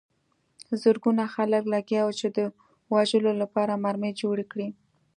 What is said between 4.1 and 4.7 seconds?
جوړې کړي